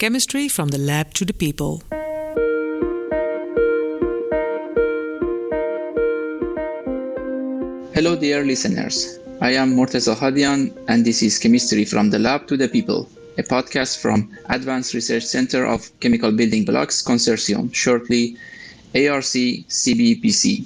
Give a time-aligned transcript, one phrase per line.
[0.00, 1.82] Chemistry from the lab to the people.
[7.92, 9.18] Hello, dear listeners.
[9.42, 13.42] I am Morteza Hadian, and this is Chemistry from the Lab to the People, a
[13.42, 18.38] podcast from Advanced Research Center of Chemical Building Blocks Consortium, shortly
[18.94, 19.24] ARC
[19.68, 20.64] CBBC.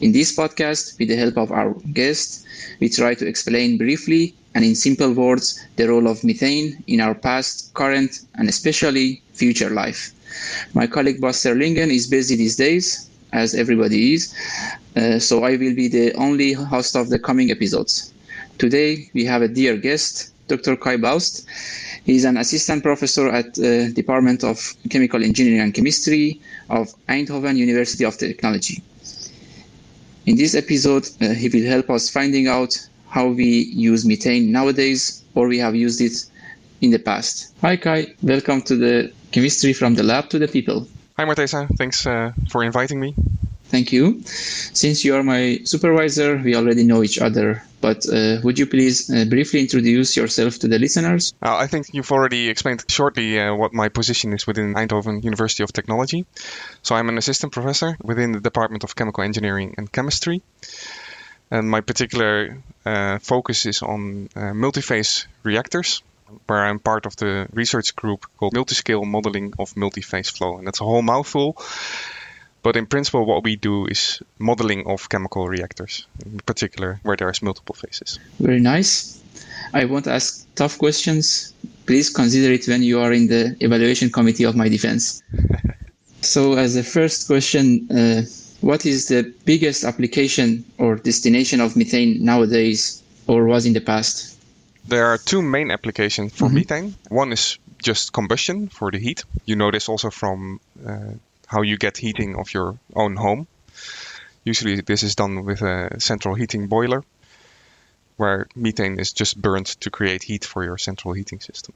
[0.00, 2.46] In this podcast, with the help of our guest,
[2.80, 7.14] we try to explain briefly and in simple words the role of methane in our
[7.14, 10.12] past, current, and especially future life.
[10.74, 14.34] My colleague Buster Lingen is busy these days, as everybody is,
[14.96, 18.12] uh, so I will be the only host of the coming episodes.
[18.58, 20.76] Today, we have a dear guest, Dr.
[20.76, 21.44] Kay Buist.
[22.04, 26.40] He is an assistant professor at the uh, Department of Chemical Engineering and Chemistry
[26.70, 28.82] of Eindhoven University of Technology.
[30.28, 32.76] In this episode, uh, he will help us finding out
[33.08, 36.26] how we use methane nowadays or we have used it
[36.82, 37.54] in the past.
[37.62, 40.86] Hi Kay, welcome to the Chemistry from the Lab to the People.
[41.16, 43.14] Hi Morteza, thanks uh, for inviting me.
[43.68, 44.22] Thank you.
[44.24, 47.62] Since you are my supervisor, we already know each other.
[47.80, 51.32] But uh, would you please uh, briefly introduce yourself to the listeners?
[51.42, 55.62] Uh, I think you've already explained shortly uh, what my position is within Eindhoven University
[55.62, 56.26] of Technology.
[56.82, 60.42] So I'm an assistant professor within the Department of Chemical Engineering and Chemistry.
[61.50, 66.02] And my particular uh, focus is on uh, multi-phase reactors,
[66.46, 70.58] where I'm part of the research group called Multiscale Modeling of Multi-Phase Flow.
[70.58, 71.56] And that's a whole mouthful.
[72.68, 77.40] But in principle, what we do is modeling of chemical reactors, in particular where there's
[77.40, 78.18] multiple phases.
[78.40, 79.22] Very nice.
[79.72, 81.54] I won't ask tough questions.
[81.86, 85.22] Please consider it when you are in the evaluation committee of my defense.
[86.20, 88.20] so, as the first question, uh,
[88.60, 94.36] what is the biggest application or destination of methane nowadays or was in the past?
[94.86, 96.54] There are two main applications for mm-hmm.
[96.54, 96.94] methane.
[97.08, 99.24] One is just combustion for the heat.
[99.46, 101.12] You know this also from uh,
[101.48, 103.46] how you get heating of your own home.
[104.44, 107.02] Usually, this is done with a central heating boiler,
[108.16, 111.74] where methane is just burned to create heat for your central heating system.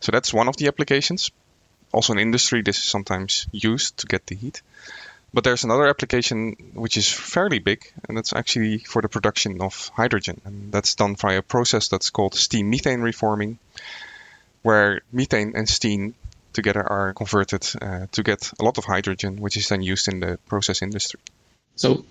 [0.00, 1.30] So that's one of the applications.
[1.92, 4.62] Also in industry, this is sometimes used to get the heat.
[5.34, 9.90] But there's another application which is fairly big, and that's actually for the production of
[9.94, 10.40] hydrogen.
[10.44, 13.58] And that's done via a process that's called steam methane reforming,
[14.62, 16.14] where methane and steam
[16.56, 20.20] together are converted uh, to get a lot of hydrogen, which is then used in
[20.20, 21.20] the process industry.
[21.76, 22.04] So,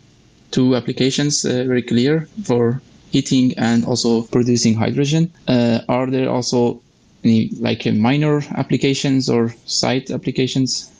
[0.51, 5.34] two applications uh, very clear for heating and also producing hydrogen.
[5.47, 6.81] Uh, are there also
[7.23, 10.91] any like minor applications or side applications?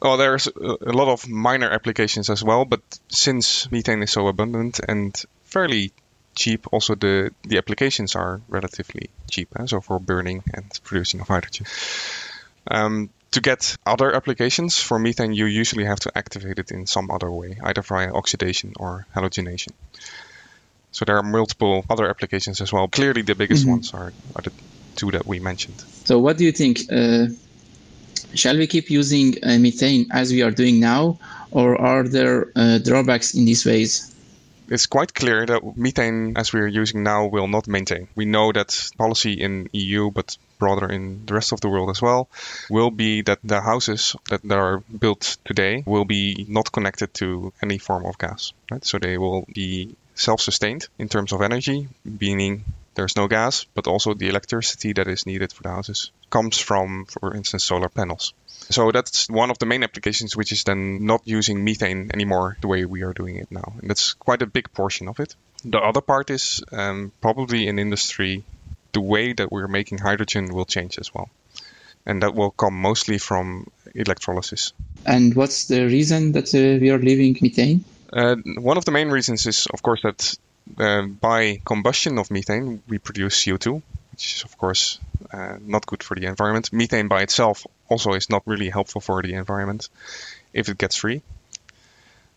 [0.00, 4.80] Well, there's a lot of minor applications as well, but since methane is so abundant
[4.88, 5.14] and
[5.44, 5.92] fairly
[6.34, 9.48] cheap, also the, the applications are relatively cheap.
[9.58, 9.66] Eh?
[9.66, 11.66] So for burning and producing of hydrogen.
[12.70, 17.10] Um, to get other applications for methane, you usually have to activate it in some
[17.10, 19.72] other way, either via oxidation or halogenation.
[20.92, 22.88] So there are multiple other applications as well.
[22.88, 23.72] Clearly, the biggest mm-hmm.
[23.72, 24.52] ones are, are the
[24.94, 25.78] two that we mentioned.
[26.04, 26.80] So, what do you think?
[26.90, 27.26] Uh,
[28.34, 31.18] shall we keep using uh, methane as we are doing now,
[31.50, 34.15] or are there uh, drawbacks in these ways?
[34.68, 38.08] It's quite clear that methane, as we are using now, will not maintain.
[38.14, 42.02] We know that policy in EU, but broader in the rest of the world as
[42.02, 42.28] well,
[42.70, 47.78] will be that the houses that are built today will be not connected to any
[47.78, 48.52] form of gas.
[48.70, 48.84] Right?
[48.84, 52.64] So they will be self-sustained in terms of energy, meaning
[52.96, 57.04] there's no gas, but also the electricity that is needed for the houses comes from,
[57.04, 58.34] for instance, solar panels.
[58.70, 62.68] So that's one of the main applications, which is then not using methane anymore the
[62.68, 63.74] way we are doing it now.
[63.80, 65.36] And that's quite a big portion of it.
[65.64, 68.44] The other part is um, probably in industry
[68.92, 71.28] the way that we're making hydrogen will change as well.
[72.06, 74.72] And that will come mostly from electrolysis.
[75.04, 77.84] And what's the reason that uh, we are leaving methane?
[78.12, 80.36] Uh, one of the main reasons is, of course, that
[80.78, 83.82] uh, by combustion of methane, we produce CO2,
[84.12, 84.98] which is, of course,
[85.32, 86.72] uh, not good for the environment.
[86.72, 89.88] Methane by itself also is not really helpful for the environment
[90.52, 91.22] if it gets free.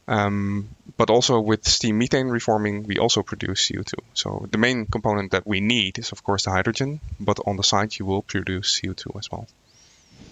[0.08, 3.94] Um, but also with steam methane reforming, we also produce CO2.
[4.16, 7.64] So the main component that we need is, of course, the hydrogen, but on the
[7.64, 9.48] side, you will produce CO2 as well.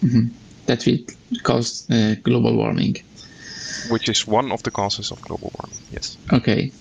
[0.02, 0.28] Mm-hmm.
[0.66, 0.98] That will
[1.42, 2.96] cause uh, global warming.
[3.88, 6.16] Which is one of the causes of global warming, yes.
[6.32, 6.72] Okay.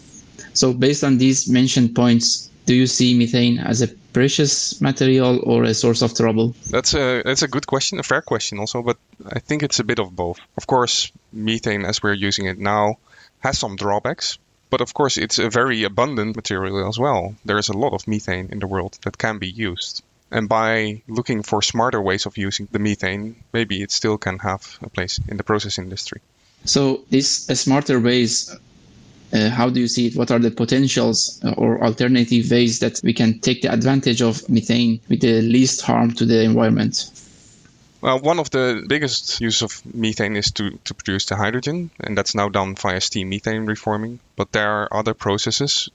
[0.53, 5.63] So, based on these mentioned points, do you see methane as a precious material or
[5.63, 6.55] a source of trouble?
[6.69, 9.83] That's a that's a good question, a fair question also, but I think it's a
[9.83, 10.39] bit of both.
[10.57, 12.97] Of course, methane as we're using it now
[13.39, 14.37] has some drawbacks,
[14.69, 17.35] but of course it's a very abundant material as well.
[17.45, 20.03] There is a lot of methane in the world that can be used.
[20.29, 24.77] And by looking for smarter ways of using the methane, maybe it still can have
[24.81, 26.19] a place in the process industry.
[26.65, 27.29] So, these
[27.59, 28.53] smarter ways,
[29.33, 30.15] uh, how do you see it?
[30.15, 34.47] What are the potentials uh, or alternative ways that we can take the advantage of
[34.49, 37.11] methane with the least harm to the environment?
[37.99, 42.17] Well, one of the biggest uses of methane is to, to produce the hydrogen, and
[42.17, 44.19] that's now done via steam methane reforming.
[44.35, 45.89] But there are other processes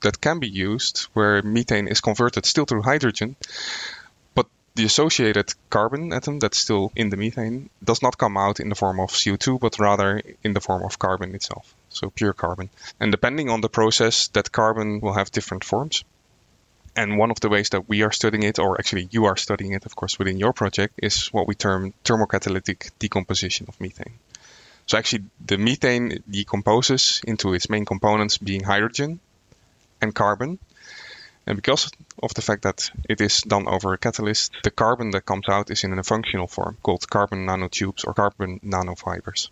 [0.00, 3.36] that can be used where methane is converted still to hydrogen,
[4.76, 8.74] the associated carbon atom that's still in the methane does not come out in the
[8.74, 11.74] form of CO2, but rather in the form of carbon itself.
[11.88, 12.68] So pure carbon.
[13.00, 16.04] And depending on the process, that carbon will have different forms.
[16.94, 19.72] And one of the ways that we are studying it, or actually you are studying
[19.72, 24.18] it, of course, within your project, is what we term thermocatalytic decomposition of methane.
[24.86, 29.20] So actually, the methane decomposes into its main components being hydrogen
[30.02, 30.58] and carbon.
[31.46, 31.90] And because
[32.22, 35.70] of the fact that it is done over a catalyst, the carbon that comes out
[35.70, 39.48] is in a functional form called carbon nanotubes or carbon nanofibers.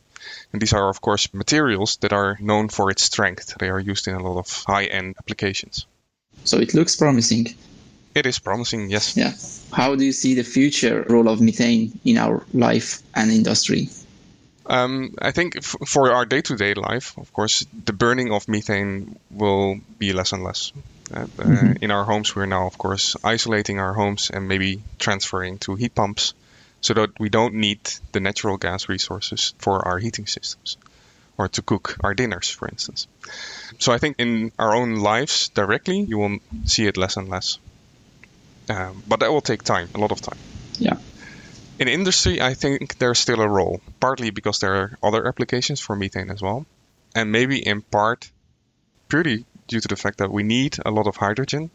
[0.52, 3.54] And these are, of course, materials that are known for its strength.
[3.58, 5.86] They are used in a lot of high end applications.
[6.44, 7.54] So it looks promising.
[8.14, 9.16] It is promising, yes.
[9.16, 9.32] Yeah.
[9.72, 13.88] How do you see the future role of methane in our life and industry?
[14.66, 19.80] Um, I think f- for our day-to-day life, of course, the burning of methane will
[19.98, 20.72] be less and less.
[21.12, 21.84] Uh, mm-hmm.
[21.84, 25.94] in our homes, we're now, of course, isolating our homes and maybe transferring to heat
[25.94, 26.34] pumps,
[26.80, 27.80] so that we don't need
[28.12, 30.76] the natural gas resources for our heating systems,
[31.36, 33.06] or to cook our dinners, for instance.
[33.78, 37.58] So I think in our own lives directly, you will see it less and less.
[38.68, 40.38] Um, but that will take time, a lot of time.
[40.78, 40.96] Yeah.
[41.78, 45.96] In industry, I think there's still a role, partly because there are other applications for
[45.96, 46.64] methane as well,
[47.14, 48.30] and maybe in part
[49.08, 51.70] purely due to the fact that we need a lot of hydrogen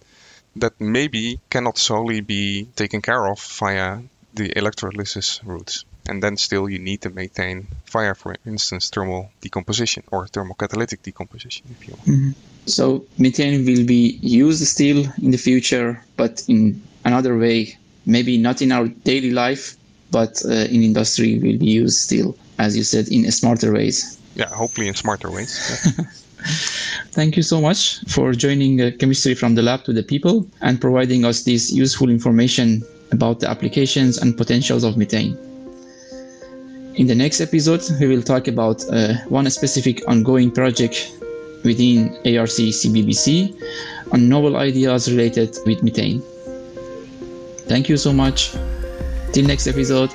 [0.55, 3.99] that maybe cannot solely be taken care of via
[4.33, 10.03] the electrolysis routes and then still you need to maintain fire, for instance, thermal decomposition
[10.11, 12.07] or thermocatalytic decomposition, if you want.
[12.07, 12.31] Mm-hmm.
[12.65, 18.61] So methane will be used still in the future, but in another way, maybe not
[18.61, 19.75] in our daily life,
[20.11, 24.19] but uh, in industry will be used still, as you said, in smarter ways.
[24.35, 25.53] Yeah, hopefully in smarter ways.
[27.11, 30.79] Thank you so much for joining uh, Chemistry from the Lab to the People and
[30.79, 35.37] providing us this useful information about the applications and potentials of methane.
[36.95, 41.11] In the next episode, we will talk about uh, one specific ongoing project
[41.63, 43.55] within ARC CBBC
[44.11, 46.21] on novel ideas related with methane.
[47.67, 48.51] Thank you so much.
[49.31, 50.11] Till next episode.